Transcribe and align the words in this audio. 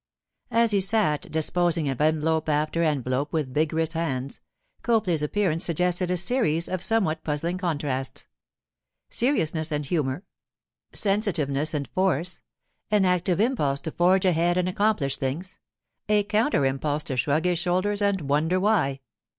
As 0.49 0.71
he 0.71 0.81
sat 0.81 1.31
disposing 1.31 1.87
of 1.87 2.01
envelope 2.01 2.49
after 2.49 2.81
envelope 2.81 3.31
with 3.31 3.53
vigorous 3.53 3.93
hands, 3.93 4.41
Copley's 4.81 5.21
appearance 5.21 5.63
suggested 5.63 6.09
a 6.09 6.17
series 6.17 6.67
of 6.67 6.81
somewhat 6.81 7.23
puzzling 7.23 7.59
contrasts: 7.59 8.25
seriousness 9.09 9.71
and 9.71 9.85
humour; 9.85 10.25
sensitiveness 10.91 11.75
and 11.75 11.87
force—an 11.87 13.05
active 13.05 13.39
impulse 13.39 13.79
to 13.81 13.91
forge 13.91 14.25
ahead 14.25 14.57
and 14.57 14.67
accomplish 14.67 15.17
things, 15.17 15.59
a 16.09 16.23
counter 16.23 16.65
impulse 16.65 17.03
to 17.03 17.15
shrug 17.15 17.45
his 17.45 17.59
shoulders 17.59 18.01
and 18.01 18.21
wonder 18.21 18.59
why. 18.59 19.01